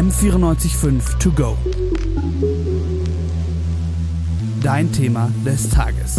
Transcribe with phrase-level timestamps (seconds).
[0.00, 1.58] M945 To Go.
[4.62, 6.16] Dein Thema des Tages.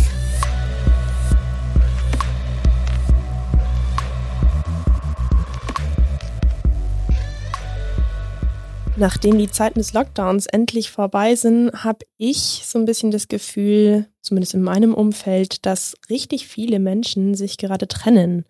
[8.97, 14.05] Nachdem die Zeiten des Lockdowns endlich vorbei sind, habe ich so ein bisschen das Gefühl,
[14.21, 18.45] zumindest in meinem Umfeld, dass richtig viele Menschen sich gerade trennen.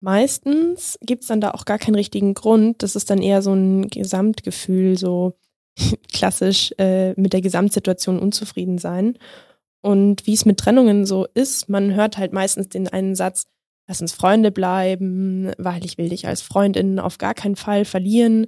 [0.00, 2.82] Meistens gibt es dann da auch gar keinen richtigen Grund.
[2.82, 5.34] Das ist dann eher so ein Gesamtgefühl, so
[6.12, 9.18] klassisch äh, mit der Gesamtsituation unzufrieden sein.
[9.80, 13.46] Und wie es mit Trennungen so ist, man hört halt meistens den einen Satz,
[13.86, 18.46] lass uns Freunde bleiben, weil ich will dich als Freundin auf gar keinen Fall verlieren.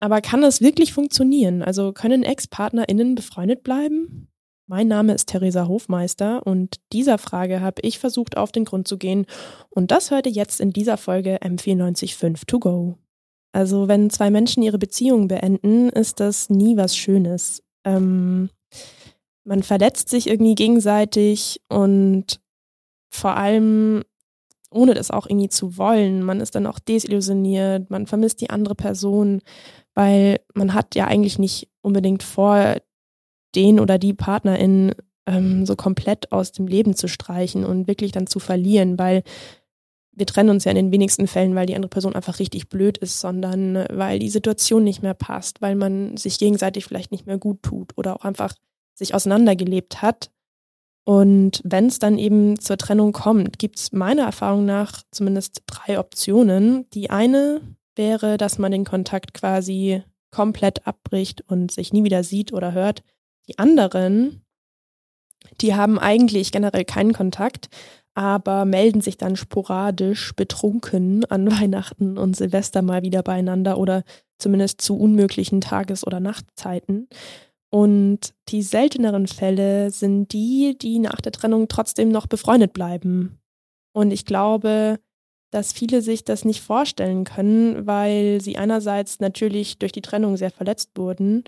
[0.00, 1.62] Aber kann das wirklich funktionieren?
[1.62, 4.28] Also können Ex-PartnerInnen befreundet bleiben?
[4.66, 8.96] Mein Name ist Theresa Hofmeister und dieser Frage habe ich versucht auf den Grund zu
[8.96, 9.26] gehen
[9.68, 12.94] und das hört ihr jetzt in dieser Folge M945 to go.
[13.52, 17.62] Also wenn zwei Menschen ihre Beziehung beenden, ist das nie was Schönes.
[17.84, 18.48] Ähm,
[19.44, 22.40] man verletzt sich irgendwie gegenseitig und
[23.10, 24.02] vor allem
[24.70, 26.22] ohne das auch irgendwie zu wollen.
[26.22, 29.40] Man ist dann auch desillusioniert, man vermisst die andere Person
[29.94, 32.76] weil man hat ja eigentlich nicht unbedingt vor,
[33.54, 34.94] den oder die Partnerin
[35.26, 39.22] ähm, so komplett aus dem Leben zu streichen und wirklich dann zu verlieren, weil
[40.16, 42.98] wir trennen uns ja in den wenigsten Fällen, weil die andere Person einfach richtig blöd
[42.98, 47.38] ist, sondern weil die Situation nicht mehr passt, weil man sich gegenseitig vielleicht nicht mehr
[47.38, 48.54] gut tut oder auch einfach
[48.94, 50.30] sich auseinandergelebt hat.
[51.04, 55.98] Und wenn es dann eben zur Trennung kommt, gibt es meiner Erfahrung nach zumindest drei
[55.98, 56.88] Optionen.
[56.90, 57.60] Die eine
[57.96, 63.02] wäre, dass man den Kontakt quasi komplett abbricht und sich nie wieder sieht oder hört.
[63.48, 64.44] Die anderen,
[65.60, 67.68] die haben eigentlich generell keinen Kontakt,
[68.14, 74.04] aber melden sich dann sporadisch betrunken an Weihnachten und Silvester mal wieder beieinander oder
[74.38, 77.08] zumindest zu unmöglichen Tages- oder Nachtzeiten.
[77.70, 83.40] Und die selteneren Fälle sind die, die nach der Trennung trotzdem noch befreundet bleiben.
[83.92, 85.00] Und ich glaube,
[85.50, 90.50] dass viele sich das nicht vorstellen können, weil sie einerseits natürlich durch die Trennung sehr
[90.50, 91.44] verletzt wurden,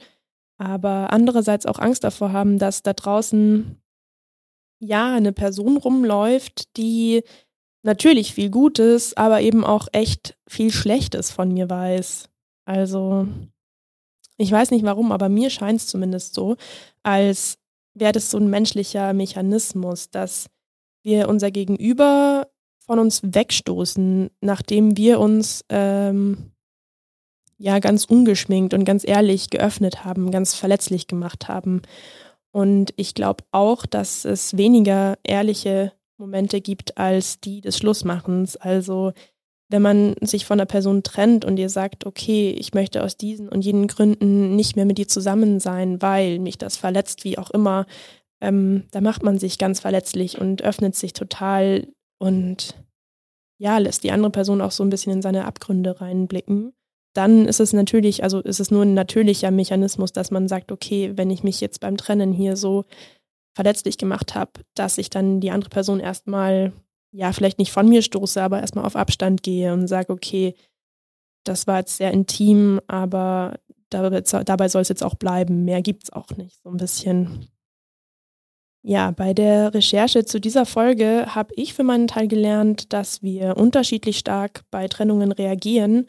[0.58, 3.80] aber andererseits auch Angst davor haben, dass da draußen
[4.80, 7.22] ja eine Person rumläuft, die
[7.82, 12.28] natürlich viel Gutes, aber eben auch echt viel Schlechtes von mir weiß.
[12.64, 13.28] Also
[14.38, 16.56] ich weiß nicht warum, aber mir scheint es zumindest so,
[17.02, 17.58] als
[17.94, 20.50] wäre das so ein menschlicher Mechanismus, dass
[21.02, 26.52] wir unser Gegenüber von uns wegstoßen, nachdem wir uns ähm,
[27.58, 31.82] ja ganz ungeschminkt und ganz ehrlich geöffnet haben, ganz verletzlich gemacht haben.
[32.52, 38.56] Und ich glaube auch, dass es weniger ehrliche Momente gibt als die des Schlussmachens.
[38.56, 39.12] Also
[39.68, 43.48] wenn man sich von einer Person trennt und ihr sagt, okay, ich möchte aus diesen
[43.48, 47.50] und jenen Gründen nicht mehr mit dir zusammen sein, weil mich das verletzt, wie auch
[47.50, 47.86] immer,
[48.40, 51.88] ähm, da macht man sich ganz verletzlich und öffnet sich total
[52.18, 52.76] und
[53.58, 56.72] ja, lässt die andere Person auch so ein bisschen in seine Abgründe reinblicken,
[57.16, 61.12] dann ist es natürlich, also ist es nur ein natürlicher Mechanismus, dass man sagt, okay,
[61.16, 62.84] wenn ich mich jetzt beim Trennen hier so
[63.54, 66.72] verletzlich gemacht habe, dass ich dann die andere Person erstmal,
[67.12, 70.54] ja, vielleicht nicht von mir stoße, aber erstmal auf Abstand gehe und sage, okay,
[71.44, 75.64] das war jetzt sehr intim, aber dabei soll es jetzt auch bleiben.
[75.64, 77.48] Mehr gibt es auch nicht, so ein bisschen.
[78.82, 83.56] Ja, bei der Recherche zu dieser Folge habe ich für meinen Teil gelernt, dass wir
[83.56, 86.06] unterschiedlich stark bei Trennungen reagieren,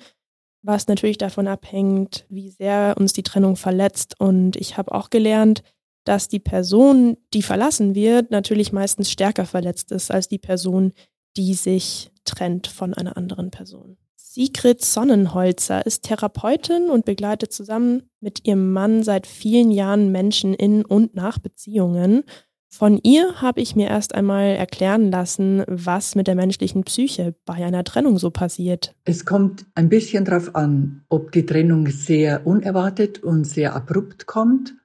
[0.68, 4.16] was natürlich davon abhängt, wie sehr uns die Trennung verletzt.
[4.20, 5.64] Und ich habe auch gelernt,
[6.04, 10.94] dass die Person, die verlassen wird, natürlich meistens stärker verletzt ist als die Person,
[11.38, 13.98] die sich trennt von einer anderen Person.
[14.16, 20.86] Sigrid Sonnenholzer ist Therapeutin und begleitet zusammen mit ihrem Mann seit vielen Jahren Menschen in
[20.86, 22.24] und nach Beziehungen.
[22.70, 27.56] Von ihr habe ich mir erst einmal erklären lassen, was mit der menschlichen Psyche bei
[27.56, 28.94] einer Trennung so passiert.
[29.06, 34.76] Es kommt ein bisschen darauf an, ob die Trennung sehr unerwartet und sehr abrupt kommt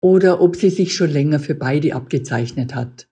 [0.00, 3.08] oder ob sie sich schon länger für beide abgezeichnet hat.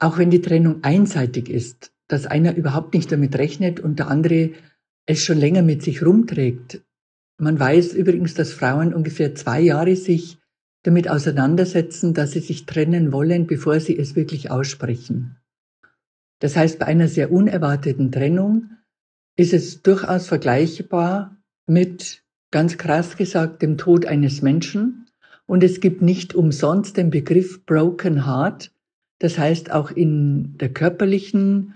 [0.00, 4.50] Auch wenn die Trennung einseitig ist, dass einer überhaupt nicht damit rechnet und der andere
[5.06, 6.82] es schon länger mit sich rumträgt.
[7.38, 10.38] Man weiß übrigens, dass Frauen ungefähr zwei Jahre sich
[10.88, 15.36] damit auseinandersetzen, dass sie sich trennen wollen, bevor sie es wirklich aussprechen.
[16.38, 18.70] Das heißt, bei einer sehr unerwarteten Trennung
[19.36, 21.36] ist es durchaus vergleichbar
[21.66, 25.10] mit, ganz krass gesagt, dem Tod eines Menschen.
[25.44, 28.72] Und es gibt nicht umsonst den Begriff Broken Heart.
[29.18, 31.74] Das heißt, auch in der körperlichen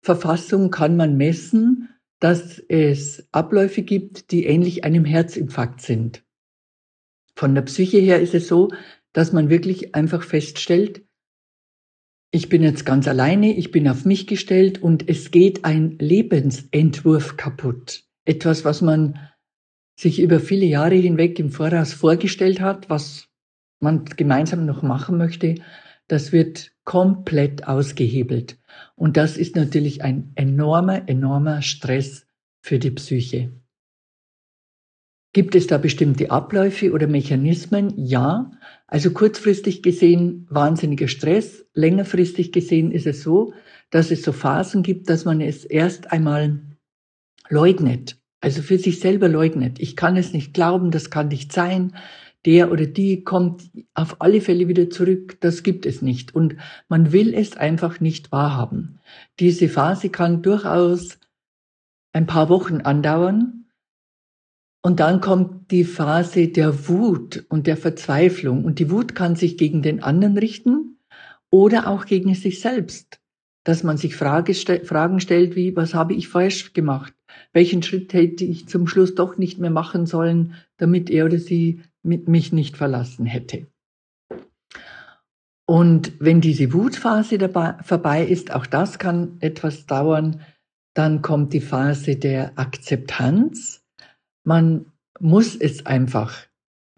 [0.00, 1.88] Verfassung kann man messen,
[2.20, 6.22] dass es Abläufe gibt, die ähnlich einem Herzinfarkt sind.
[7.38, 8.72] Von der Psyche her ist es so,
[9.12, 11.04] dass man wirklich einfach feststellt,
[12.32, 17.36] ich bin jetzt ganz alleine, ich bin auf mich gestellt und es geht ein Lebensentwurf
[17.36, 18.02] kaputt.
[18.24, 19.20] Etwas, was man
[19.94, 23.28] sich über viele Jahre hinweg im Voraus vorgestellt hat, was
[23.78, 25.54] man gemeinsam noch machen möchte,
[26.08, 28.58] das wird komplett ausgehebelt.
[28.96, 32.26] Und das ist natürlich ein enormer, enormer Stress
[32.62, 33.52] für die Psyche.
[35.34, 37.92] Gibt es da bestimmte Abläufe oder Mechanismen?
[37.96, 38.50] Ja.
[38.86, 41.66] Also kurzfristig gesehen wahnsinniger Stress.
[41.74, 43.52] Längerfristig gesehen ist es so,
[43.90, 46.60] dass es so Phasen gibt, dass man es erst einmal
[47.50, 48.16] leugnet.
[48.40, 49.78] Also für sich selber leugnet.
[49.80, 51.94] Ich kann es nicht glauben, das kann nicht sein.
[52.46, 55.38] Der oder die kommt auf alle Fälle wieder zurück.
[55.40, 56.34] Das gibt es nicht.
[56.34, 56.56] Und
[56.88, 59.00] man will es einfach nicht wahrhaben.
[59.40, 61.18] Diese Phase kann durchaus
[62.12, 63.57] ein paar Wochen andauern.
[64.88, 68.64] Und dann kommt die Phase der Wut und der Verzweiflung.
[68.64, 70.96] Und die Wut kann sich gegen den anderen richten
[71.50, 73.20] oder auch gegen sich selbst.
[73.64, 77.12] Dass man sich Frage, Fragen stellt wie, was habe ich falsch gemacht?
[77.52, 81.82] Welchen Schritt hätte ich zum Schluss doch nicht mehr machen sollen, damit er oder sie
[82.02, 83.66] mit mich nicht verlassen hätte?
[85.66, 90.40] Und wenn diese Wutphase dabei, vorbei ist, auch das kann etwas dauern,
[90.94, 93.77] dann kommt die Phase der Akzeptanz.
[94.48, 94.86] Man
[95.20, 96.46] muss es einfach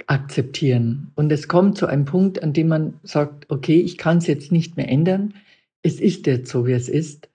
[0.06, 1.11] akzeptieren.
[1.17, 4.52] Und es kommt zu einem Punkt, an dem man sagt, okay, ich kann es jetzt
[4.52, 5.35] nicht mehr ändern.
[5.82, 7.29] Es ist jetzt so, wie es ist.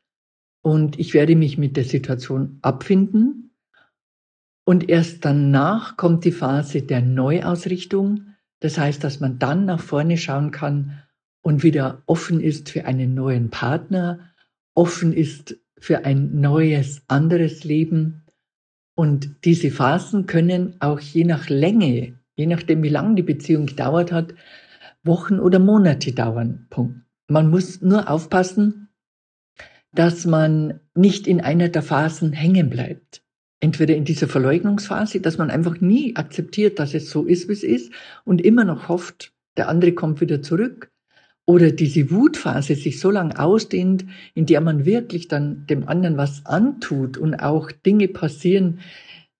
[0.61, 3.51] Und ich werde mich mit der Situation abfinden.
[4.63, 8.35] Und erst danach kommt die Phase der Neuausrichtung.
[8.61, 11.03] Das heißt, dass man dann nach vorne schauen kann
[11.41, 14.31] und wieder offen ist für einen neuen Partner,
[14.75, 18.24] offen ist für ein neues, anderes Leben.
[18.95, 24.11] Und diese Phasen können auch je nach Länge, je nachdem, wie lange die Beziehung gedauert
[24.11, 24.33] hat,
[25.03, 26.67] Wochen oder Monate dauern.
[26.69, 27.01] Punkt.
[27.27, 28.89] Man muss nur aufpassen,
[29.91, 33.23] dass man nicht in einer der Phasen hängen bleibt.
[33.59, 37.63] Entweder in dieser Verleugnungsphase, dass man einfach nie akzeptiert, dass es so ist, wie es
[37.63, 37.91] ist
[38.23, 40.91] und immer noch hofft, der andere kommt wieder zurück.
[41.47, 46.45] Oder diese Wutphase sich so lange ausdehnt, in der man wirklich dann dem anderen was
[46.45, 48.79] antut und auch Dinge passieren,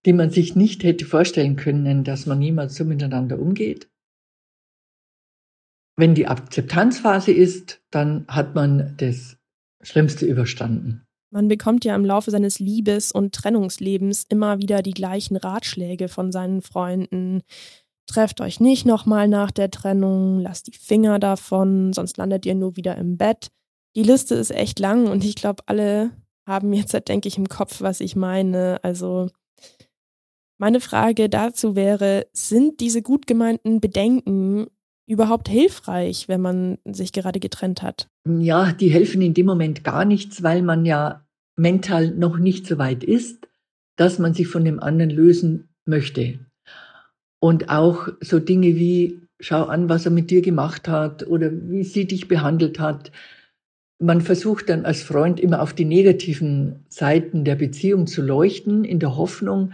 [0.06, 3.90] die man sich nicht hätte vorstellen können, dass man niemals so miteinander umgeht.
[5.98, 9.38] Wenn die Akzeptanzphase ist, dann hat man das
[9.82, 11.02] Schlimmste überstanden.
[11.32, 16.32] Man bekommt ja im Laufe seines Liebes- und Trennungslebens immer wieder die gleichen Ratschläge von
[16.32, 17.42] seinen Freunden.
[18.08, 22.76] Trefft euch nicht nochmal nach der Trennung, lasst die Finger davon, sonst landet ihr nur
[22.76, 23.50] wieder im Bett.
[23.96, 26.12] Die Liste ist echt lang und ich glaube, alle
[26.48, 28.80] haben jetzt, denke ich, im Kopf, was ich meine.
[28.84, 29.30] Also
[30.58, 34.68] meine Frage dazu wäre, sind diese gut gemeinten Bedenken
[35.08, 38.08] überhaupt hilfreich, wenn man sich gerade getrennt hat?
[38.28, 41.26] Ja, die helfen in dem Moment gar nichts, weil man ja
[41.56, 43.48] mental noch nicht so weit ist,
[43.98, 46.40] dass man sich von dem anderen lösen möchte.
[47.40, 51.84] Und auch so Dinge wie, schau an, was er mit dir gemacht hat oder wie
[51.84, 53.12] sie dich behandelt hat.
[54.00, 59.00] Man versucht dann als Freund immer auf die negativen Seiten der Beziehung zu leuchten, in
[59.00, 59.74] der Hoffnung,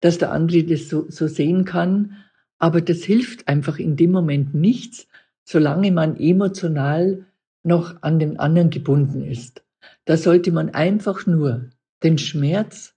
[0.00, 2.16] dass der andere das so, so sehen kann.
[2.58, 5.08] Aber das hilft einfach in dem Moment nichts,
[5.44, 7.26] solange man emotional
[7.62, 9.62] noch an den anderen gebunden ist.
[10.04, 11.70] Da sollte man einfach nur
[12.02, 12.94] den Schmerz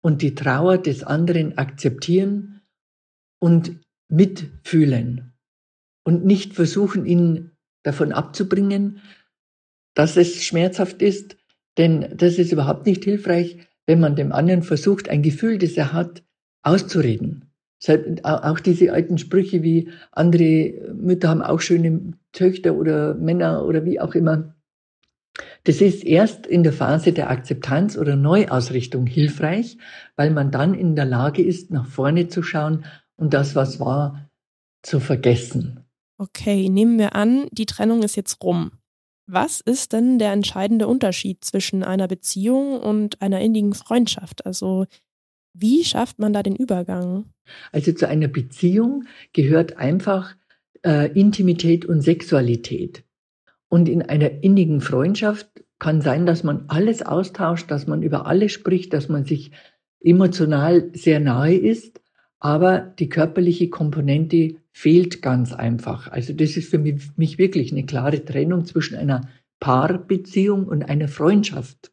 [0.00, 2.55] und die Trauer des anderen akzeptieren
[3.38, 5.32] und mitfühlen
[6.04, 7.50] und nicht versuchen, ihn
[7.82, 9.00] davon abzubringen,
[9.94, 11.36] dass es schmerzhaft ist,
[11.78, 15.92] denn das ist überhaupt nicht hilfreich, wenn man dem anderen versucht, ein Gefühl, das er
[15.92, 16.22] hat,
[16.62, 17.50] auszureden.
[18.22, 24.00] Auch diese alten Sprüche wie andere Mütter haben auch schöne Töchter oder Männer oder wie
[24.00, 24.54] auch immer.
[25.64, 29.76] Das ist erst in der Phase der Akzeptanz oder Neuausrichtung hilfreich,
[30.16, 32.84] weil man dann in der Lage ist, nach vorne zu schauen
[33.16, 34.28] und das, was war,
[34.82, 35.84] zu vergessen.
[36.18, 38.72] Okay, nehmen wir an, die Trennung ist jetzt rum.
[39.26, 44.46] Was ist denn der entscheidende Unterschied zwischen einer Beziehung und einer innigen Freundschaft?
[44.46, 44.86] Also
[45.52, 47.24] wie schafft man da den Übergang?
[47.72, 50.36] Also zu einer Beziehung gehört einfach
[50.84, 53.04] äh, Intimität und Sexualität.
[53.68, 58.52] Und in einer innigen Freundschaft kann sein, dass man alles austauscht, dass man über alles
[58.52, 59.50] spricht, dass man sich
[60.00, 62.00] emotional sehr nahe ist,
[62.38, 66.08] aber die körperliche Komponente fehlt ganz einfach.
[66.08, 69.28] Also das ist für mich, wirklich eine klare Trennung zwischen einer
[69.58, 71.92] Paarbeziehung und einer Freundschaft.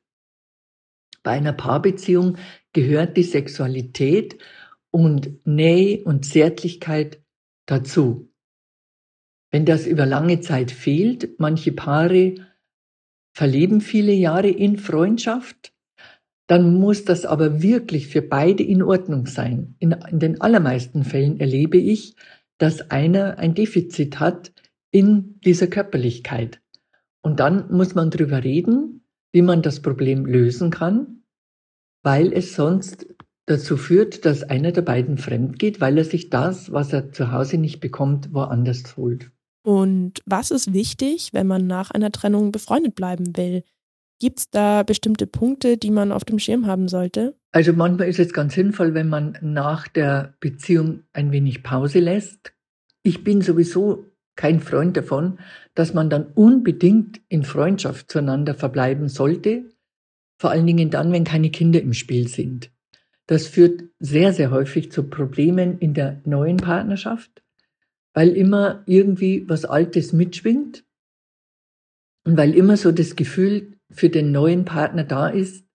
[1.23, 2.37] Bei einer Paarbeziehung
[2.73, 4.37] gehört die Sexualität
[4.91, 7.23] und Nähe und Zärtlichkeit
[7.65, 8.29] dazu.
[9.49, 12.35] Wenn das über lange Zeit fehlt, manche Paare
[13.33, 15.72] verleben viele Jahre in Freundschaft,
[16.53, 19.73] dann muss das aber wirklich für beide in Ordnung sein.
[19.79, 22.15] In, in, den allermeisten Fällen erlebe ich,
[22.59, 24.53] dass einer ein Defizit hat
[24.91, 26.61] in dieser Körperlichkeit.
[27.23, 31.23] Und dann muss man drüber reden, wie man das Problem lösen kann,
[32.03, 33.07] weil es sonst
[33.47, 37.31] dazu führt, dass einer der beiden fremd geht, weil er sich das, was er zu
[37.31, 39.31] Hause nicht bekommt, woanders holt.
[39.65, 43.63] Und was ist wichtig, wenn man nach einer Trennung befreundet bleiben will?
[44.23, 47.35] Gibt es da bestimmte Punkte, die man auf dem Schirm haben sollte?
[47.51, 52.53] Also manchmal ist es ganz sinnvoll, wenn man nach der Beziehung ein wenig Pause lässt.
[53.01, 54.05] Ich bin sowieso
[54.37, 55.39] kein Freund davon,
[55.75, 59.65] dass man dann unbedingt in Freundschaft zueinander verbleiben sollte,
[60.37, 62.71] vor allen Dingen dann, wenn keine Kinder im Spiel sind.
[63.27, 67.43] Das führt sehr, sehr häufig zu Problemen in der neuen Partnerschaft,
[68.13, 70.85] weil immer irgendwie was Altes mitschwingt
[72.23, 75.65] und weil immer so das Gefühl für den neuen Partner da ist,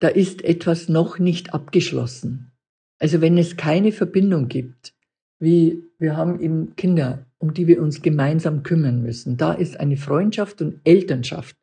[0.00, 2.52] da ist etwas noch nicht abgeschlossen.
[2.98, 4.94] Also wenn es keine Verbindung gibt,
[5.38, 9.96] wie wir haben eben Kinder, um die wir uns gemeinsam kümmern müssen, da ist eine
[9.96, 11.56] Freundschaft und Elternschaft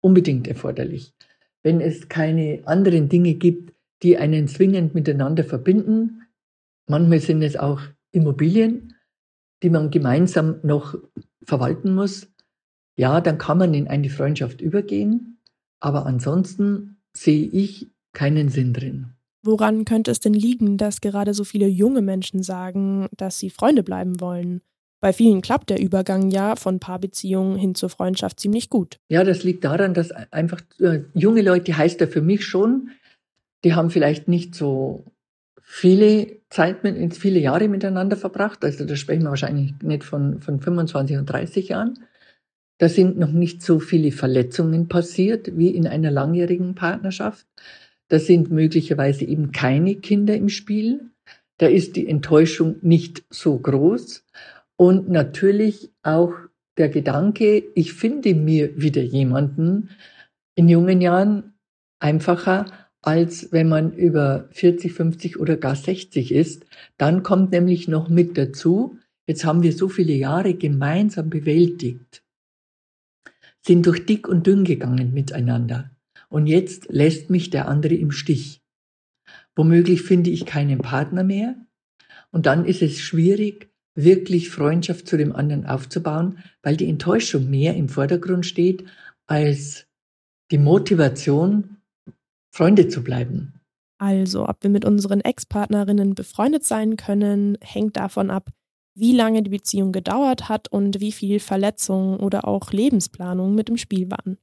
[0.00, 1.14] unbedingt erforderlich.
[1.62, 6.22] Wenn es keine anderen Dinge gibt, die einen zwingend miteinander verbinden.
[6.88, 7.80] Manchmal sind es auch
[8.10, 8.94] Immobilien,
[9.62, 10.96] die man gemeinsam noch
[11.44, 12.28] verwalten muss.
[12.96, 15.31] Ja, dann kann man in eine Freundschaft übergehen,
[15.82, 19.06] aber ansonsten sehe ich keinen Sinn drin.
[19.44, 23.82] Woran könnte es denn liegen, dass gerade so viele junge Menschen sagen, dass sie Freunde
[23.82, 24.62] bleiben wollen?
[25.00, 28.98] Bei vielen klappt der Übergang ja von Paarbeziehungen hin zur Freundschaft ziemlich gut.
[29.08, 32.90] Ja, das liegt daran, dass einfach äh, junge Leute heißt ja für mich schon,
[33.64, 35.04] die haben vielleicht nicht so
[35.60, 38.64] viele Zeit, mit, viele Jahre miteinander verbracht.
[38.64, 41.98] Also da sprechen wir wahrscheinlich nicht von, von 25 und 30 Jahren.
[42.78, 47.46] Da sind noch nicht so viele Verletzungen passiert wie in einer langjährigen Partnerschaft.
[48.08, 51.10] Da sind möglicherweise eben keine Kinder im Spiel.
[51.58, 54.24] Da ist die Enttäuschung nicht so groß.
[54.76, 56.34] Und natürlich auch
[56.76, 59.90] der Gedanke, ich finde mir wieder jemanden
[60.54, 61.54] in jungen Jahren
[62.00, 62.66] einfacher,
[63.02, 66.66] als wenn man über 40, 50 oder gar 60 ist.
[66.98, 72.21] Dann kommt nämlich noch mit dazu, jetzt haben wir so viele Jahre gemeinsam bewältigt,
[73.64, 75.90] sind durch dick und dünn gegangen miteinander.
[76.28, 78.62] Und jetzt lässt mich der andere im Stich.
[79.54, 81.56] Womöglich finde ich keinen Partner mehr.
[82.30, 87.74] Und dann ist es schwierig, wirklich Freundschaft zu dem anderen aufzubauen, weil die Enttäuschung mehr
[87.76, 88.84] im Vordergrund steht
[89.26, 89.86] als
[90.50, 91.76] die Motivation,
[92.54, 93.54] Freunde zu bleiben.
[93.98, 98.50] Also, ob wir mit unseren Ex-Partnerinnen befreundet sein können, hängt davon ab,
[98.94, 103.76] wie lange die Beziehung gedauert hat und wie viel Verletzungen oder auch Lebensplanung mit im
[103.76, 104.38] Spiel waren.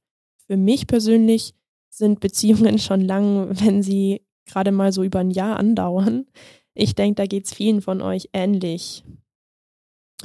[0.47, 1.53] Für mich persönlich
[1.89, 6.25] sind Beziehungen schon lang, wenn sie gerade mal so über ein Jahr andauern.
[6.73, 9.03] Ich denke, da geht es vielen von euch ähnlich.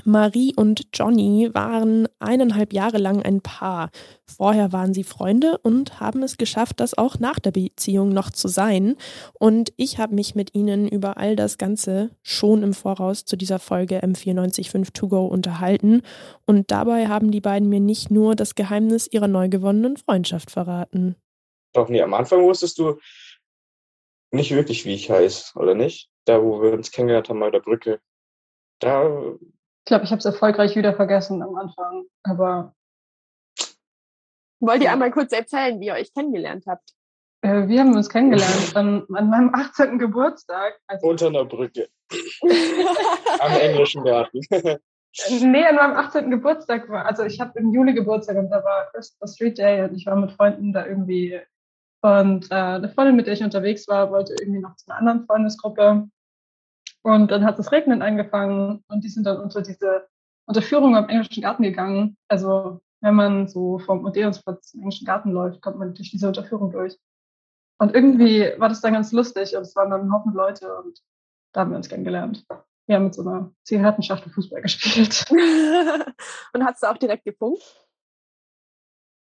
[0.05, 3.91] Marie und Johnny waren eineinhalb Jahre lang ein Paar.
[4.27, 8.49] Vorher waren sie Freunde und haben es geschafft, das auch nach der Beziehung noch zu
[8.49, 8.97] sein.
[9.35, 13.61] Und ich habe mich mit ihnen über all das Ganze schon im Voraus zu dieser
[13.61, 16.03] Folge M945 To Go unterhalten.
[16.45, 21.15] Und dabei haben die beiden mir nicht nur das Geheimnis ihrer neu gewonnenen Freundschaft verraten.
[21.73, 22.99] Doch nee, am Anfang wusstest du
[24.33, 26.11] nicht wirklich, wie ich heiße, oder nicht?
[26.25, 28.01] Da, wo wir uns kennengelernt haben bei der Brücke.
[28.81, 29.09] Da
[29.85, 32.75] ich glaube, ich habe es erfolgreich wieder vergessen am Anfang, aber.
[34.59, 36.95] Wollt ihr einmal kurz erzählen, wie ihr euch kennengelernt habt?
[37.43, 39.99] Äh, wir haben uns kennengelernt an, an meinem 18.
[39.99, 40.81] Geburtstag.
[40.87, 41.91] Also Unter einer Brücke.
[43.41, 44.41] Am englischen Garten.
[44.49, 46.31] nee, an meinem 18.
[46.31, 47.05] Geburtstag war.
[47.05, 50.17] Also ich habe im Juli Geburtstag und da war Christopher Street Day und ich war
[50.17, 51.39] mit Freunden da irgendwie.
[52.01, 55.27] Und äh, eine Freundin, mit der ich unterwegs war, wollte irgendwie noch zu einer anderen
[55.27, 56.09] Freundesgruppe.
[57.05, 60.09] Und dann hat es Regnen angefangen und die sind dann unter diese
[60.47, 62.17] Unterführung am Englischen Garten gegangen.
[62.29, 66.73] Also wenn man so vom Odeonsplatz zum Englischen Garten läuft, kommt man durch diese Unterführung
[66.73, 66.97] durch.
[67.79, 70.99] Und irgendwie war das dann ganz lustig und es waren dann ein Haufen Leute und
[71.53, 72.47] da haben wir uns kennengelernt.
[72.87, 75.27] Wir haben mit so einer Zigarettenschachtel Fußball gespielt.
[76.55, 77.63] und hast du auch direkt gepunkt?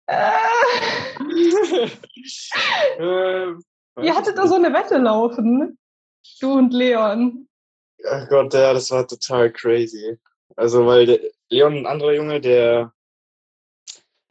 [0.07, 0.33] Äh.
[2.99, 3.55] äh,
[4.01, 5.79] Ihr hattet da so eine Wette laufen,
[6.41, 7.49] du und Leon.
[8.05, 10.19] Ach Gott, ja, das war total crazy.
[10.57, 12.93] Also, weil Leon, ein anderer Junge, der,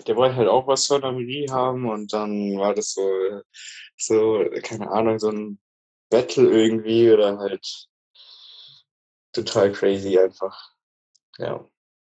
[0.06, 3.42] der wollte halt auch was von der Marie haben und dann war das so,
[3.98, 5.60] so, keine Ahnung, so ein
[6.10, 7.88] Battle irgendwie oder halt
[9.34, 10.72] total crazy einfach.
[11.38, 11.66] Ja.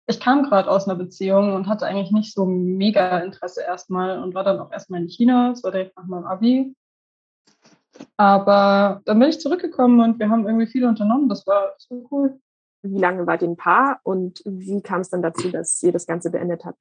[0.08, 4.36] Ich kam gerade aus einer Beziehung und hatte eigentlich nicht so mega Interesse erstmal und
[4.36, 5.50] war dann auch erstmal in China.
[5.50, 6.76] Das war direkt nach meinem Abi.
[8.18, 11.30] Aber dann bin ich zurückgekommen und wir haben irgendwie viel unternommen.
[11.30, 12.40] Das war so cool.
[12.82, 16.30] Wie lange ihr ein Paar und wie kam es dann dazu, dass ihr das Ganze
[16.30, 16.78] beendet habt?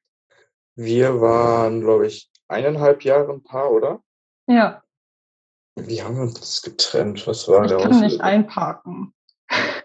[0.77, 4.01] Wir waren, glaube ich, eineinhalb Jahre ein Paar, oder?
[4.47, 4.83] Ja,
[5.77, 7.27] Wie haben wir uns getrennt?
[7.27, 9.15] Was war ich der kann nicht einparken.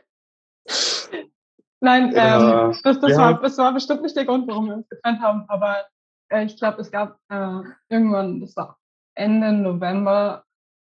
[1.81, 4.89] Nein, Ja, ähm, das, das, war, das war bestimmt nicht der Grund, warum wir uns
[4.89, 5.85] getrennt haben, aber
[6.29, 8.77] äh, ich glaube, es gab äh, irgendwann, das war
[9.15, 10.43] Ende November,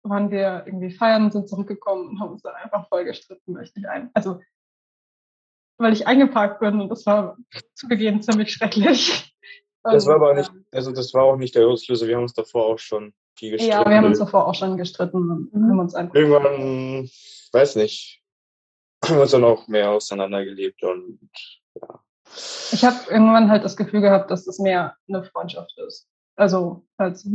[0.02, 3.64] waren wir irgendwie feiern und sind zurückgekommen und haben uns dann einfach voll gestritten, weil
[3.64, 4.40] ich nicht ein, also
[5.78, 7.36] weil ich eingeparkt bin und das war
[7.74, 9.26] zugegeben ziemlich schrecklich.
[9.82, 12.06] Das war aber nicht, also das war auch nicht der Auslöser.
[12.06, 13.78] Wir haben uns davor auch schon viel gestritten.
[13.78, 15.70] Ja, wir haben uns davor auch schon gestritten und Mhm.
[15.70, 17.08] haben uns einfach Irgendwann,
[17.52, 18.22] weiß nicht,
[19.06, 21.18] haben wir uns dann auch mehr auseinandergelebt und
[21.80, 22.04] ja.
[22.72, 26.06] Ich habe irgendwann halt das Gefühl gehabt, dass das mehr eine Freundschaft ist.
[26.36, 27.26] Also als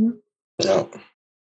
[0.62, 0.86] Ja.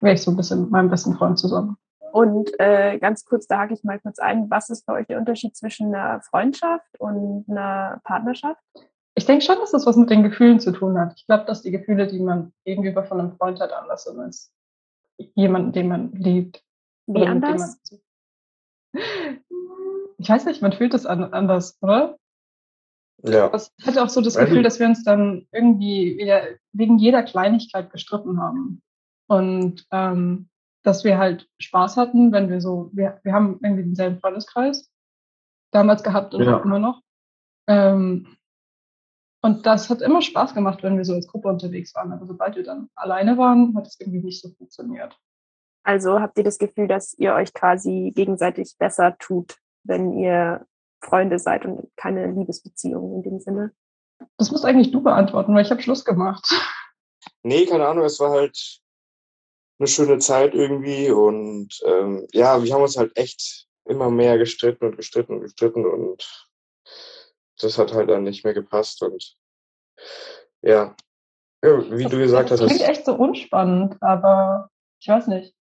[0.02, 1.78] Wäre ich so ein bisschen mit meinem besten Freund zusammen.
[2.12, 5.18] Und äh, ganz kurz, da hake ich mal kurz ein, was ist für euch der
[5.18, 8.62] Unterschied zwischen einer Freundschaft und einer Partnerschaft?
[9.16, 11.14] Ich denke schon, dass das was mit den Gefühlen zu tun hat.
[11.16, 14.52] Ich glaube, dass die Gefühle, die man gegenüber von einem Freund hat, anders sind als
[15.36, 16.64] jemanden, den man liebt.
[17.08, 17.80] Wie anders?
[18.94, 19.02] man-
[20.18, 22.18] Ich weiß nicht, man fühlt es an, anders, oder?
[23.24, 23.52] Ja.
[23.78, 26.42] Ich hatte auch so das Gefühl, dass wir uns dann irgendwie wieder
[26.74, 28.82] wegen jeder Kleinigkeit gestritten haben.
[29.32, 30.50] Und ähm,
[30.84, 34.92] dass wir halt Spaß hatten, wenn wir so, wir, wir haben irgendwie denselben Freundeskreis
[35.72, 36.60] damals gehabt und Ja.
[36.60, 37.02] auch immer noch.
[37.68, 38.36] Ähm,
[39.42, 42.12] und das hat immer Spaß gemacht, wenn wir so als Gruppe unterwegs waren.
[42.12, 45.18] Aber sobald wir dann alleine waren, hat es irgendwie nicht so funktioniert.
[45.84, 50.68] Also habt ihr das Gefühl, dass ihr euch quasi gegenseitig besser tut, wenn ihr
[51.02, 53.72] Freunde seid und keine Liebesbeziehung in dem Sinne?
[54.38, 56.46] Das musst eigentlich du beantworten, weil ich habe Schluss gemacht.
[57.44, 58.81] Nee, keine Ahnung, es war halt
[59.82, 64.86] eine schöne Zeit irgendwie und ähm, ja, wir haben uns halt echt immer mehr gestritten
[64.86, 66.50] und gestritten und gestritten und
[67.60, 69.36] das hat halt dann nicht mehr gepasst und
[70.62, 70.96] ja,
[71.64, 74.70] ja wie du gesagt das hast, klingt echt so unspannend, aber
[75.02, 75.56] ich weiß nicht.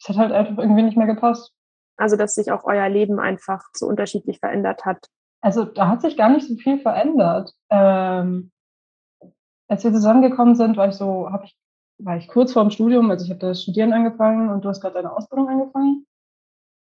[0.00, 1.52] Es hat halt einfach irgendwie nicht mehr gepasst.
[1.96, 5.08] Also dass sich auch euer Leben einfach so unterschiedlich verändert hat.
[5.40, 7.52] Also da hat sich gar nicht so viel verändert.
[7.70, 8.52] Ähm,
[9.68, 11.56] als wir zusammengekommen sind, war ich so, habe ich,
[11.98, 14.94] war ich kurz vorm Studium, also ich habe das Studieren angefangen und du hast gerade
[14.94, 16.06] deine Ausbildung angefangen.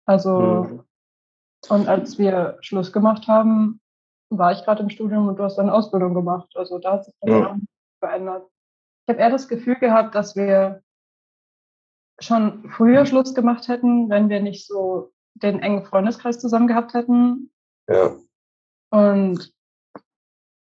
[0.07, 0.85] Also Mhm.
[1.69, 3.81] und als wir Schluss gemacht haben,
[4.31, 6.51] war ich gerade im Studium und du hast deine Ausbildung gemacht.
[6.55, 7.59] Also da hat sich das Ja.
[7.99, 8.49] verändert.
[9.07, 10.83] Ich habe eher das Gefühl gehabt, dass wir
[12.21, 17.51] schon früher Schluss gemacht hätten, wenn wir nicht so den engen Freundeskreis zusammen gehabt hätten.
[17.89, 18.17] ja.
[18.93, 19.53] Und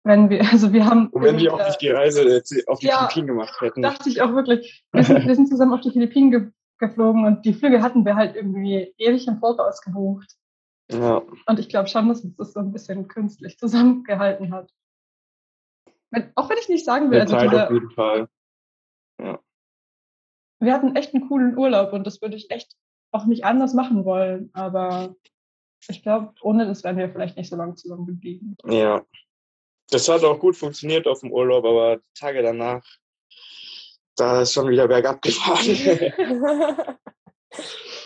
[0.03, 1.07] wenn wir, also wir haben.
[1.07, 3.07] Und wenn die auch nicht die Reise äh, auf die Ja.
[3.07, 3.81] Philippinen gemacht hätten.
[3.81, 7.45] dachte ich auch wirklich, wir sind, wir sind zusammen auf die Philippinen ge geflogen und
[7.45, 10.35] die Flüge hatten wir halt irgendwie ewig im Voraus gebucht.
[10.91, 14.71] Ja, Und ich glaube schon, dass uns das so ein bisschen künstlich zusammengehalten hat.
[16.09, 18.27] Wenn, auch wenn ich nicht sagen will, der also Zeit auf diese, jeden Fall.
[20.59, 22.75] wir hatten echt einen coolen Urlaub und das würde ich echt
[23.11, 24.49] auch nicht anders machen wollen.
[24.53, 25.15] Aber
[25.87, 28.57] ich glaube, ohne das wären wir vielleicht nicht so lange zusammen geblieben.
[28.65, 29.05] Ja.
[29.91, 32.81] Das hat auch gut funktioniert auf dem Urlaub, aber Tage danach,
[34.15, 35.67] da ist schon wieder bergab gefahren.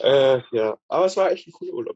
[0.02, 1.96] äh, ja, aber es war echt ein cooler Urlaub.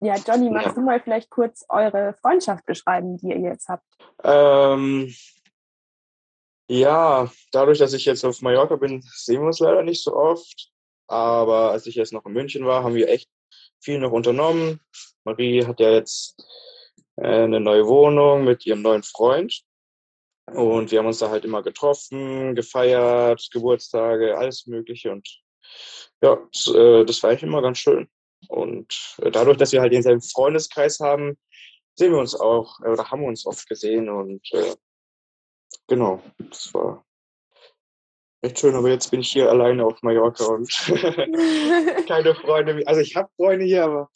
[0.00, 0.72] ja, Johnny, magst Ja.
[0.74, 3.84] du mal vielleicht kurz eure Freundschaft beschreiben, die ihr jetzt habt?
[4.22, 5.12] Ähm,
[6.68, 10.70] ja, dadurch, dass ich jetzt auf Mallorca bin, sehen wir uns leider nicht so oft.
[11.08, 13.28] Aber als ich jetzt noch in München war, haben wir echt
[13.80, 14.80] viel noch unternommen.
[15.24, 16.36] Marie hat ja jetzt
[17.16, 19.62] eine neue Wohnung mit ihrem neuen Freund.
[20.46, 25.10] Und wir haben uns da halt immer getroffen, gefeiert, Geburtstage, alles Mögliche.
[25.10, 25.26] Und
[26.22, 28.08] ja, das, äh, das war echt immer ganz schön.
[28.48, 31.38] Und äh, dadurch, dass wir halt denselben Freundeskreis haben,
[31.96, 34.08] sehen wir uns auch äh, oder haben wir uns oft gesehen.
[34.10, 34.74] Und äh,
[35.86, 37.04] genau, das war
[38.42, 38.74] echt schön.
[38.74, 40.68] Aber jetzt bin ich hier alleine auf Mallorca und
[42.06, 42.88] keine Freunde mehr.
[42.88, 44.10] Also ich habe Freunde hier, aber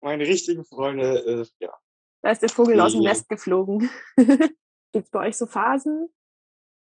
[0.00, 1.72] meine richtigen Freunde, äh, ja.
[2.22, 3.02] Da ist der Vogel aus dem.
[3.02, 3.90] Nest geflogen.
[4.16, 6.08] Gibt es bei euch so Phasen,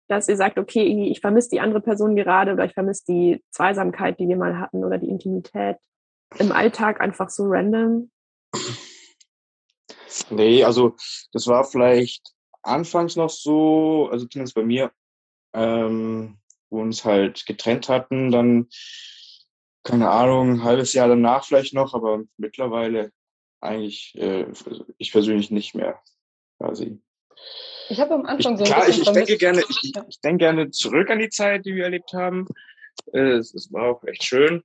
[0.09, 4.20] dass ihr sagt, okay, ich vermisse die andere Person gerade oder ich vermisse die Zweisamkeit,
[4.20, 5.77] die wir mal hatten oder die Intimität
[6.38, 8.11] im Alltag einfach so random?
[10.31, 10.94] Nee, also
[11.33, 14.92] das war vielleicht anfangs noch so, also zumindest bei mir,
[15.55, 16.38] ähm,
[16.70, 18.68] wo uns halt getrennt hatten, dann
[19.85, 23.12] keine Ahnung, ein halbes Jahr danach vielleicht noch, aber mittlerweile
[23.64, 24.46] eigentlich äh,
[24.98, 26.00] ich persönlich nicht mehr
[26.59, 27.00] quasi.
[27.88, 30.70] Ich habe am Anfang so ein klar, ich, ich denke gerne, ich, ich denke gerne
[30.70, 32.46] zurück an die Zeit, die wir erlebt haben.
[33.12, 34.62] Äh, Es, es war auch echt schön.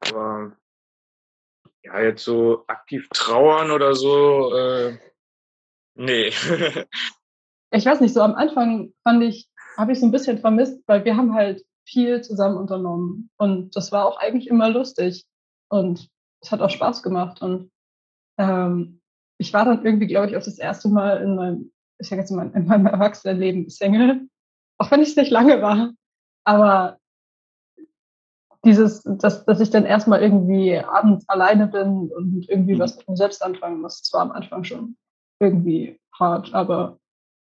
[0.00, 0.56] Aber
[1.82, 4.98] ja, jetzt so aktiv trauern oder so, äh,
[5.94, 6.28] nee.
[7.70, 11.04] ich weiß nicht, so am Anfang fand ich, habe ich so ein bisschen vermisst, weil
[11.04, 15.24] wir haben halt viel zusammen unternommen und das war auch eigentlich immer lustig
[15.68, 16.08] und
[16.40, 17.70] es hat auch Spaß gemacht und
[18.38, 19.00] ähm,
[19.38, 22.30] ich war dann irgendwie, glaube ich, auch das erste Mal in meinem, ich sag jetzt
[22.30, 24.28] mal, in meinem Erwachsenenleben Single,
[24.78, 25.92] auch wenn ich es nicht lange war,
[26.44, 26.98] aber
[28.64, 33.16] dieses, dass, dass ich dann erstmal irgendwie abends alleine bin und irgendwie was mit mir
[33.16, 34.96] selbst anfangen muss, das war am Anfang schon
[35.40, 36.98] irgendwie hart, aber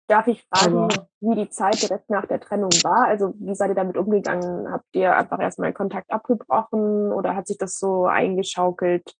[0.07, 3.07] Darf ich fragen, Aber- wie die Zeit direkt nach der Trennung war?
[3.07, 4.70] Also wie seid ihr damit umgegangen?
[4.70, 9.14] Habt ihr einfach erstmal Kontakt abgebrochen oder hat sich das so eingeschaukelt?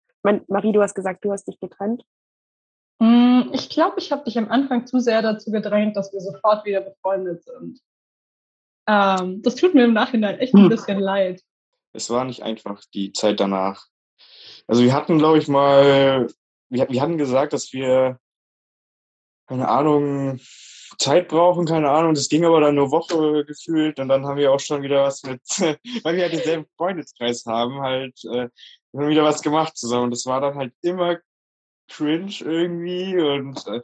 [0.49, 2.03] Marie, du hast gesagt, du hast dich getrennt.
[2.99, 6.65] Mm, Ich glaube, ich habe dich am Anfang zu sehr dazu gedrängt, dass wir sofort
[6.65, 7.81] wieder befreundet sind.
[8.87, 10.69] Ähm, das tut mir im Nachhinein echt ein Hm.
[10.69, 11.43] bisschen leid.
[11.93, 13.87] es war nicht einfach, die Zeit danach.
[14.67, 16.27] Also wir hatten, glaube ich, mal,
[16.69, 18.19] wir, wir hatten gesagt, dass wir,
[19.47, 20.41] keine Ahnung,
[20.99, 22.15] Zeit brauchen, keine Ahnung.
[22.15, 25.23] Das ging aber dann eine Woche gefühlt und dann haben wir auch schon wieder was
[25.23, 25.41] mit,
[26.05, 28.49] weil wir halt denselben Freundeskreis haben, halt, äh,
[28.95, 30.05] wir haben wieder was gemacht zusammen.
[30.05, 31.19] Und das war dann halt immer
[31.89, 33.83] cringe irgendwie und äh,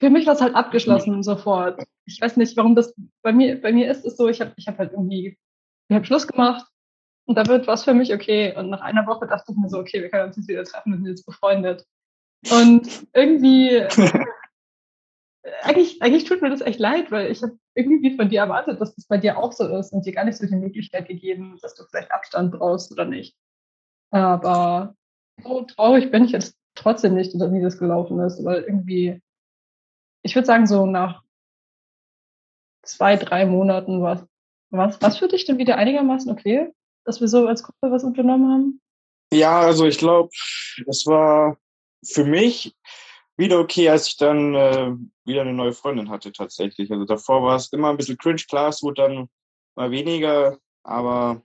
[0.00, 1.82] Für mich war es halt abgeschlossen sofort.
[2.06, 4.28] Ich weiß nicht, warum das bei mir bei mir ist es so.
[4.28, 5.38] Ich habe ich habe halt irgendwie
[5.88, 6.66] wir haben Schluss gemacht
[7.26, 8.56] und da wird was für mich okay.
[8.56, 10.92] Und nach einer Woche dachte ich mir so, okay, wir können uns jetzt wieder treffen,
[10.92, 11.84] wir sind jetzt befreundet.
[12.50, 13.86] Und irgendwie
[15.62, 18.94] eigentlich, eigentlich tut mir das echt leid, weil ich habe irgendwie von dir erwartet, dass
[18.94, 21.74] das bei dir auch so ist und dir gar nicht so die Möglichkeit gegeben, dass
[21.74, 23.36] du vielleicht Abstand brauchst oder nicht.
[24.12, 24.94] Aber
[25.42, 29.20] so traurig bin ich jetzt trotzdem nicht, wie das gelaufen ist, weil irgendwie,
[30.22, 31.22] ich würde sagen, so nach
[32.82, 34.26] zwei, drei Monaten war
[34.70, 36.72] was, was für dich denn wieder einigermaßen okay,
[37.04, 38.80] dass wir so als Gruppe was unternommen haben?
[39.32, 40.30] Ja, also ich glaube,
[40.86, 41.58] das war
[42.04, 42.74] für mich
[43.36, 44.92] wieder okay, als ich dann äh,
[45.24, 46.90] wieder eine neue Freundin hatte tatsächlich.
[46.90, 49.28] Also davor war es immer ein bisschen cringe, klar, es wurde dann
[49.74, 51.42] mal weniger, aber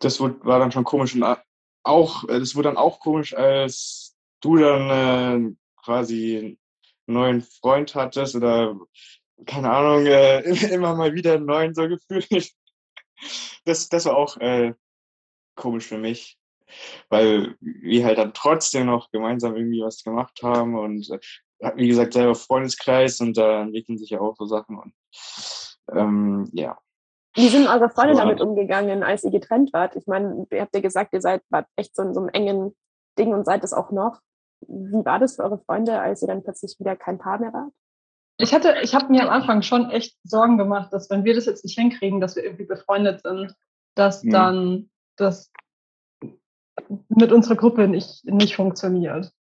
[0.00, 1.42] das wurde, war dann schon komisch und a-
[1.84, 6.58] auch, äh, das wurde dann auch komisch, als du dann äh, quasi einen
[7.06, 8.76] neuen Freund hattest oder
[9.46, 10.40] keine Ahnung, äh,
[10.74, 12.52] immer mal wieder einen neuen so gefühlt.
[13.64, 14.74] Das, das war auch äh,
[15.56, 16.38] komisch für mich,
[17.08, 22.12] weil wir halt dann trotzdem noch gemeinsam irgendwie was gemacht haben und äh, wie gesagt
[22.12, 24.94] selber Freundeskreis und da entwickeln sich ja auch so Sachen und
[25.92, 26.78] ähm, ja.
[27.36, 28.20] Wie sind eure Freunde Ja.
[28.20, 29.94] damit umgegangen, als ihr getrennt wart?
[29.94, 32.74] Ich meine, ihr habt ja gesagt, ihr seid wart echt so in so einem engen
[33.18, 34.20] Ding und seid es auch noch.
[34.66, 37.72] Wie war das für eure Freunde, als ihr dann plötzlich wieder kein Paar mehr wart?
[38.38, 41.46] Ich hatte, ich habe mir am Anfang schon echt Sorgen gemacht, dass wenn wir das
[41.46, 43.54] jetzt nicht hinkriegen, dass wir irgendwie befreundet sind,
[43.94, 44.30] dass Mhm.
[44.30, 45.50] dann das
[47.08, 49.32] mit unserer Gruppe nicht, nicht funktioniert.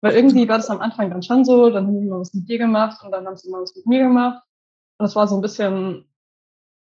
[0.00, 2.48] Weil irgendwie war das am Anfang dann schon so, dann haben wir mal was mit
[2.48, 4.42] dir gemacht und dann haben sie mal was mit mir gemacht.
[4.98, 6.06] Und es war so ein bisschen,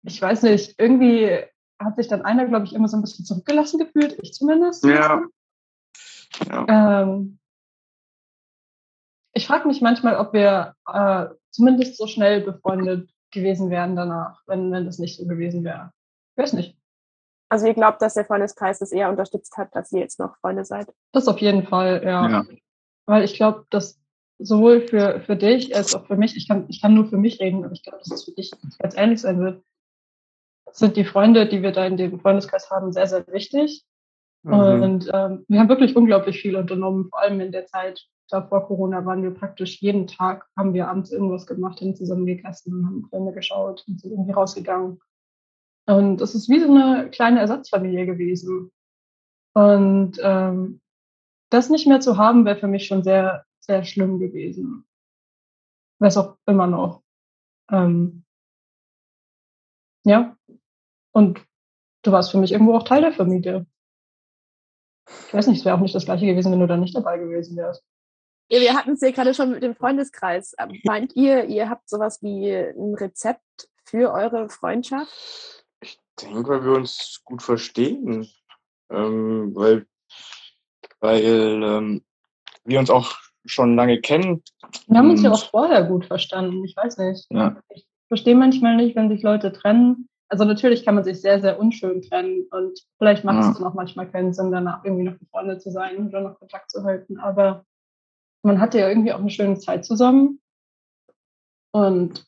[0.06, 1.38] ich weiß nicht, irgendwie
[1.78, 4.84] hat sich dann einer, glaube ich, immer so ein bisschen zurückgelassen gefühlt, ich zumindest.
[4.84, 5.22] Ja.
[6.48, 7.02] Ja.
[7.02, 7.38] Ähm,
[9.34, 14.72] ich frage mich manchmal, ob wir äh, zumindest so schnell befreundet gewesen wären danach, wenn,
[14.72, 15.92] wenn das nicht so gewesen wäre.
[16.34, 16.78] Ich weiß nicht.
[17.48, 20.64] Also ihr glaubt, dass der Freundeskreis das eher unterstützt hat, dass ihr jetzt noch Freunde
[20.64, 20.92] seid?
[21.12, 22.28] Das auf jeden Fall, ja.
[22.28, 22.44] Ja.
[23.06, 24.00] Weil ich glaube, dass
[24.38, 27.40] sowohl für, für dich als auch für mich, ich kann, ich kann nur für mich
[27.40, 29.62] reden, aber ich glaube, dass es für dich ganz ähnlich sein wird,
[30.78, 33.84] sind die Freunde, die wir da in dem Freundeskreis haben, sehr, sehr wichtig.
[34.42, 34.52] Mhm.
[34.52, 38.66] Und ähm, wir haben wirklich unglaublich viel unternommen, vor allem in der Zeit da vor
[38.66, 43.08] Corona waren wir praktisch jeden Tag, haben wir abends irgendwas gemacht, haben zusammen gegessen, haben
[43.08, 45.00] Filme geschaut und sind irgendwie rausgegangen.
[45.86, 48.72] Und es ist wie so eine kleine Ersatzfamilie gewesen.
[49.54, 50.80] Und ähm,
[51.50, 54.84] das nicht mehr zu haben, wäre für mich schon sehr, sehr schlimm gewesen.
[56.00, 57.02] Wäre es auch immer noch.
[57.70, 58.24] Ähm,
[60.04, 60.35] ja.
[61.16, 61.40] Und
[62.02, 63.64] du warst für mich irgendwo auch Teil der Familie.
[65.08, 67.16] Ich weiß nicht, es wäre auch nicht das gleiche gewesen, wenn du da nicht dabei
[67.16, 67.82] gewesen wärst.
[68.50, 70.54] Ja, wir hatten es ja gerade schon mit dem Freundeskreis.
[70.58, 75.64] Ähm, Meint ihr, ihr habt sowas wie ein Rezept für eure Freundschaft?
[75.80, 78.28] Ich denke, weil wir uns gut verstehen.
[78.90, 79.86] Ähm, weil
[81.00, 82.04] weil ähm,
[82.64, 84.42] wir uns auch schon lange kennen.
[84.86, 86.62] Wir haben uns ja auch vorher gut verstanden.
[86.66, 87.26] Ich weiß nicht.
[87.30, 87.58] Ja.
[87.70, 91.58] Ich verstehe manchmal nicht, wenn sich Leute trennen, also natürlich kann man sich sehr, sehr
[91.58, 93.50] unschön trennen und vielleicht macht Ja.
[93.50, 96.70] es dann auch manchmal keinen Sinn, danach irgendwie noch befreundet zu sein oder noch Kontakt
[96.70, 97.18] zu halten.
[97.18, 97.64] Aber
[98.42, 100.40] man hatte ja irgendwie auch eine schöne Zeit zusammen.
[101.72, 102.26] Und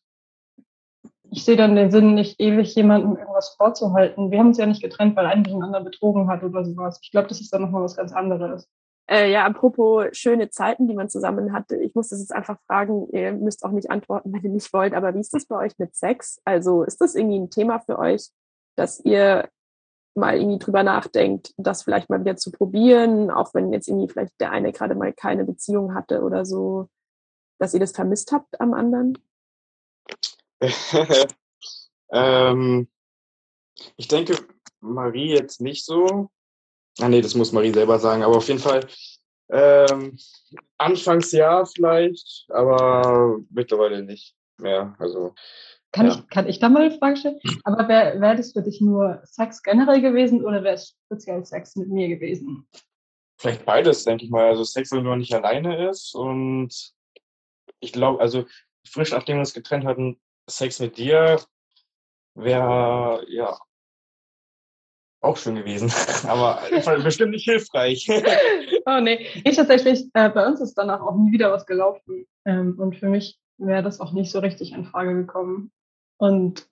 [1.30, 4.30] ich sehe dann den Sinn, nicht ewig jemandem irgendwas vorzuhalten.
[4.30, 7.00] Wir haben uns ja nicht getrennt, weil einer den anderen betrogen hat oder sowas.
[7.02, 8.68] Ich glaube, das ist dann nochmal was ganz anderes.
[9.10, 11.76] Äh, ja, apropos schöne Zeiten, die man zusammen hatte.
[11.76, 14.92] Ich muss das jetzt einfach fragen, ihr müsst auch nicht antworten, wenn ihr nicht wollt,
[14.92, 16.40] aber wie ist das bei euch mit Sex?
[16.44, 18.28] Also ist das irgendwie ein Thema für euch,
[18.76, 19.48] dass ihr
[20.14, 24.38] mal irgendwie drüber nachdenkt, das vielleicht mal wieder zu probieren, auch wenn jetzt irgendwie vielleicht
[24.40, 26.88] der eine gerade mal keine Beziehung hatte oder so,
[27.58, 29.16] dass ihr das vermisst habt am anderen?
[32.12, 32.88] ähm,
[33.96, 34.36] ich denke,
[34.80, 36.30] Marie jetzt nicht so.
[37.00, 38.86] Ah nee, das muss Marie selber sagen, aber auf jeden Fall
[39.50, 40.18] ähm,
[40.78, 44.94] anfangs ja vielleicht, aber mittlerweile nicht mehr.
[44.98, 45.34] Also
[45.92, 46.12] Kann, Ja.
[46.14, 47.38] ich, kann ich da mal eine Frage stellen?
[47.64, 51.76] Aber wäre wär das für dich nur Sex generell gewesen oder wäre es speziell Sex
[51.76, 52.66] mit mir gewesen?
[53.40, 54.46] vielleicht beides, denke ich mal.
[54.48, 56.74] Also Sex, wenn man nicht alleine ist und
[57.78, 58.44] ich glaube, also
[58.84, 61.40] frisch nachdem wir uns getrennt hatten, Sex mit dir
[62.34, 63.56] wäre ja
[65.20, 65.92] auch schön gewesen,
[66.28, 66.60] aber
[67.02, 68.08] bestimmt nicht hilfreich.
[68.90, 72.26] Oh nee, ich tatsächlich, äh, bei uns ist danach auch nie wieder was gelaufen.
[72.46, 75.70] Ähm, und für mich wäre das auch nicht so richtig in Frage gekommen.
[76.16, 76.66] Und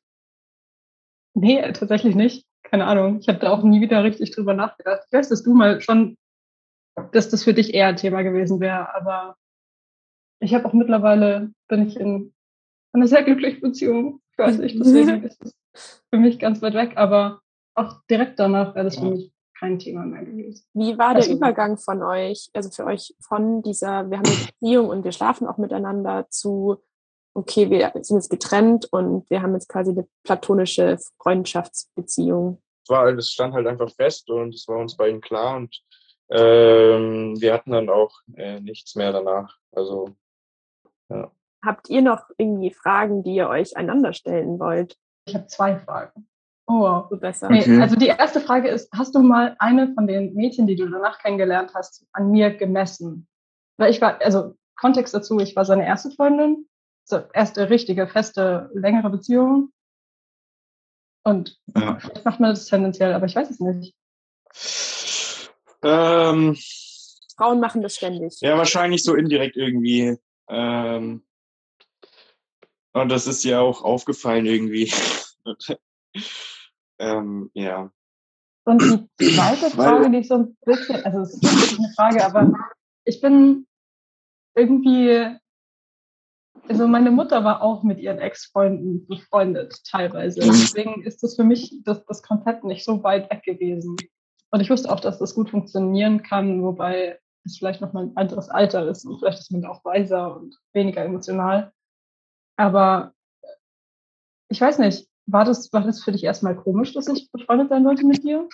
[1.34, 2.46] nee, tatsächlich nicht.
[2.62, 3.18] Keine Ahnung.
[3.20, 5.02] Ich habe da auch nie wieder richtig drüber nachgedacht.
[5.06, 6.16] Ich weiß, dass du mal schon,
[7.12, 9.36] dass das für dich eher ein Thema gewesen wäre, aber
[10.40, 12.32] ich habe auch mittlerweile, bin ich in
[12.94, 14.20] einer sehr glücklichen Beziehung.
[14.32, 15.54] Ich weiß nicht, deswegen ist es
[16.10, 17.42] für mich ganz weit weg, aber
[17.76, 19.10] auch direkt danach wäre das für Ja.
[19.10, 20.66] mich kein Thema mehr gewesen.
[20.74, 24.46] Wie war der Also- Übergang von euch, also für euch von dieser, wir haben eine
[24.46, 26.76] Beziehung und wir schlafen auch miteinander zu,
[27.34, 32.62] okay, wir sind jetzt getrennt und wir haben jetzt quasi eine platonische Freundschaftsbeziehung.
[32.84, 35.82] es war, das stand halt einfach fest und es war uns beiden klar und
[36.30, 39.56] ähm, wir hatten dann auch äh, nichts mehr danach.
[39.72, 40.10] Also
[41.64, 44.96] Habt ihr noch irgendwie Fragen, die ihr euch einander stellen wollt?
[45.26, 46.28] Ich habe zwei Fragen.
[46.68, 47.06] Oh, wow.
[47.10, 47.48] So besser.
[47.48, 47.80] Nee, Okay.
[47.80, 51.18] also die erste Frage ist, hast du mal eine von den Mädchen, die du danach
[51.20, 53.28] kennengelernt hast, an mir gemessen?
[53.78, 56.66] Weil ich war, also Kontext dazu, ich war seine erste Freundin,
[57.04, 59.72] so erste richtige, feste, längere Beziehung.
[61.24, 61.98] Und Ja.
[62.00, 63.94] vielleicht macht man das tendenziell, aber ich weiß es nicht.
[65.82, 66.56] ähm,
[67.36, 68.38] Frauen machen das ständig.
[68.40, 70.16] Ja, wahrscheinlich so indirekt irgendwie.
[70.48, 71.22] Ähm,
[72.92, 74.92] und das ist ja auch aufgefallen irgendwie.
[76.98, 77.90] ähm, ja.
[78.64, 82.52] Und die zweite Frage, die ich so ein bisschen, also es ist eine Frage, aber
[83.04, 83.66] ich bin
[84.56, 85.36] irgendwie,
[86.68, 90.40] also meine Mutter war auch mit ihren Ex-Freunden befreundet, teilweise.
[90.40, 90.46] Mhm.
[90.46, 93.96] Deswegen ist das für mich das, das Konzept nicht so weit weg gewesen.
[94.50, 98.16] Und ich wusste auch, dass das gut funktionieren kann, wobei es vielleicht noch mal ein
[98.16, 101.72] anderes Alter ist und vielleicht ist man da auch weiser und weniger emotional.
[102.56, 103.12] Aber
[104.48, 107.84] ich weiß nicht, war das, war das für dich erstmal komisch, dass ich befreundet sein
[107.84, 108.48] wollte mit dir?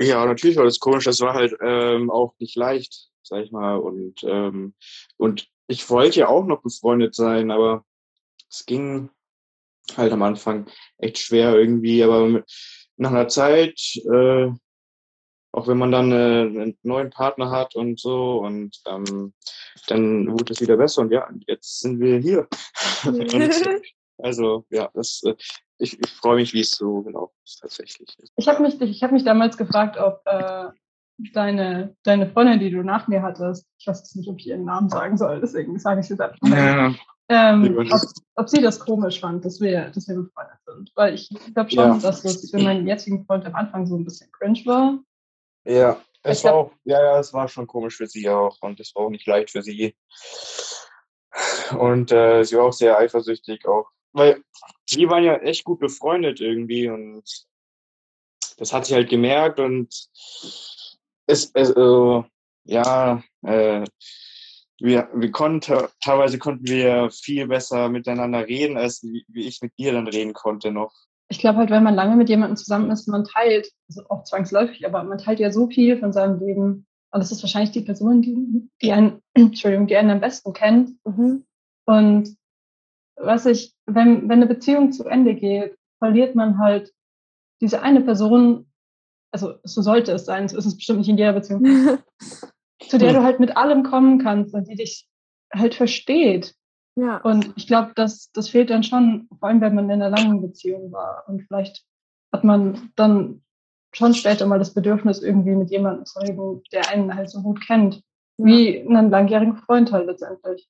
[0.00, 1.04] Ja, natürlich war das komisch.
[1.04, 3.76] Das war halt ähm, auch nicht leicht, sag ich mal.
[3.76, 4.74] Und, ähm,
[5.16, 7.84] und ich wollte ja auch noch befreundet sein, aber
[8.48, 9.10] es ging
[9.96, 12.02] halt am Anfang echt schwer irgendwie.
[12.02, 12.44] Aber mit,
[12.96, 13.78] nach einer Zeit,
[14.10, 14.50] äh,
[15.52, 19.34] auch wenn man dann äh, einen neuen Partner hat und so, und ähm,
[19.88, 21.02] dann wurde es wieder besser.
[21.02, 22.48] Und ja, jetzt sind wir hier.
[23.04, 23.82] und,
[24.18, 25.34] also ja, das, äh,
[25.80, 28.16] ich, ich freue mich, wie es so gelaufen ist tatsächlich.
[28.36, 30.66] Ich habe mich, ich hab mich damals gefragt, ob äh,
[31.34, 34.64] deine, deine Freundin, die du nach mir hattest, ich weiß jetzt nicht, ob ich ihren
[34.64, 36.56] Namen sagen soll, deswegen sage ich sie einfach mal.
[36.58, 36.94] Ja,
[37.32, 37.94] Ähm, ob, nicht.
[38.34, 40.90] ob sie das komisch fand, dass wir, dass wir befreundet sind.
[40.96, 41.98] Weil ich glaube schon, Ja.
[41.98, 44.98] dass das für meinen jetzigen Freund am Anfang so ein bisschen cringe war.
[45.64, 48.56] Ja, es Ich war glaub- auch, ja, ja, es war schon komisch für sie auch
[48.62, 49.94] und es war auch nicht leicht für sie.
[51.78, 54.42] Und äh, sie war auch sehr eifersüchtig auch, weil
[54.90, 57.22] die waren ja echt gut befreundet irgendwie und
[58.58, 59.88] das hat sie halt gemerkt und
[61.26, 62.22] es, es äh,
[62.64, 63.84] ja, äh,
[64.80, 69.72] wir, wir konnten, teilweise konnten wir viel besser miteinander reden, als wie, wie ich mit
[69.78, 70.92] dir dann reden konnte noch.
[71.28, 74.84] Ich glaube halt, wenn man lange mit jemandem zusammen ist, man teilt, also auch zwangsläufig,
[74.86, 76.86] aber man teilt ja so viel von seinem Leben.
[77.12, 80.90] Und es ist wahrscheinlich die Person, die, die einen, Entschuldigung, die einen am besten kennt.
[81.04, 81.44] Mhm.
[81.86, 82.36] Und
[83.22, 86.92] was ich, wenn, wenn eine Beziehung zu Ende geht, verliert man halt
[87.60, 88.70] diese eine Person,
[89.32, 91.64] also so sollte es sein, so ist es bestimmt nicht in jeder Beziehung,
[92.88, 95.06] zu der du halt mit allem kommen kannst und die dich
[95.52, 96.54] halt versteht.
[96.96, 97.18] Ja.
[97.18, 100.42] Und ich glaube, das, das fehlt dann schon, vor allem wenn man in einer langen
[100.42, 101.24] Beziehung war.
[101.28, 101.84] Und vielleicht
[102.32, 103.42] hat man dann
[103.92, 107.64] schon später mal das Bedürfnis, irgendwie mit jemandem zu reden, der einen halt so gut
[107.66, 108.02] kennt.
[108.38, 110.68] Wie einen langjährigen Freund halt letztendlich.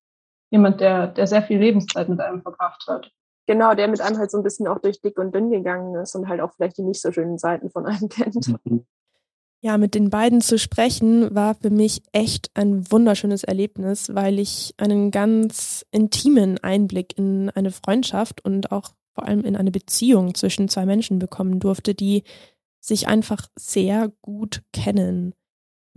[0.51, 3.11] Jemand, der, der sehr viel Lebenszeit mit einem verbracht hat.
[3.47, 6.15] Genau, der mit einem halt so ein bisschen auch durch dick und dünn gegangen ist
[6.15, 8.47] und halt auch vielleicht die nicht so schönen Seiten von einem kennt.
[8.65, 8.87] Mhm.
[9.63, 14.75] Ja, mit den beiden zu sprechen war für mich echt ein wunderschönes Erlebnis, weil ich
[14.79, 20.69] einen ganz intimen Einblick in eine Freundschaft und auch vor allem in eine Beziehung zwischen
[20.69, 22.23] zwei Menschen bekommen durfte, die
[22.81, 25.35] sich einfach sehr gut kennen.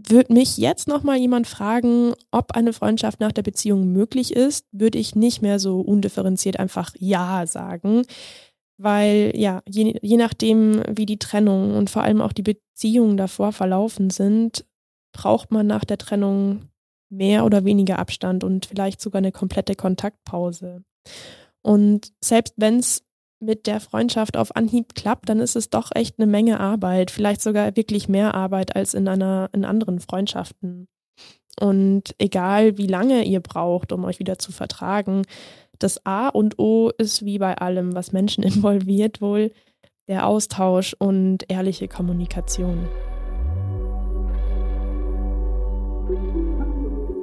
[0.06, 4.98] Würde mich jetzt nochmal jemand fragen, ob eine Freundschaft nach der Beziehung möglich ist, würde
[4.98, 8.04] ich nicht mehr so undifferenziert einfach Ja sagen.
[8.78, 13.52] Weil ja, je, je nachdem, wie die Trennung und vor allem auch die Beziehungen davor
[13.52, 14.66] verlaufen sind,
[15.13, 16.70] braucht man nach der Trennung
[17.10, 20.84] mehr oder weniger Abstand und vielleicht sogar eine komplette Kontaktpause.
[21.62, 23.04] Und selbst wenn es
[23.43, 27.41] mit der Freundschaft auf Anhieb klappt, dann ist es doch echt eine Menge Arbeit, vielleicht
[27.41, 30.88] sogar wirklich mehr Arbeit als in einer in anderen Freundschaften.
[31.60, 35.23] Und egal wie lange ihr braucht, um euch wieder zu vertragen,
[35.79, 39.51] das A und O ist wie bei allem, was Menschen involviert, wohl
[40.08, 42.88] der Austausch und ehrliche Kommunikation.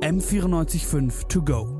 [0.00, 1.80] M945 to go.